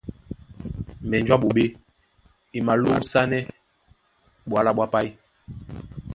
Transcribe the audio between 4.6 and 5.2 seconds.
ɓwá páí.